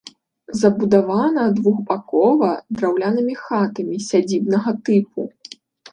Забудавана 0.59 1.43
двухбакова 1.57 2.49
драўлянымі 2.79 3.35
хатамі 3.45 3.95
сядзібнага 4.09 4.71
тыпу. 4.89 5.19